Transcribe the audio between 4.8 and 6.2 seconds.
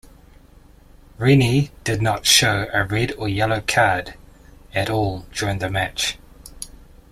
all during the match.